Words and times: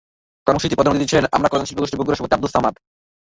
কর্মসূচিতে 0.47 0.77
প্রধান 0.77 0.93
অতিথি 0.93 1.09
ছিলেন 1.11 1.25
আমরা 1.31 1.49
কজন 1.49 1.67
শিল্পগোষ্ঠী 1.67 1.97
বগুড়ার 1.97 2.17
সভাপতি 2.17 2.35
আবদুস 2.35 2.51
সামাদ। 2.55 2.73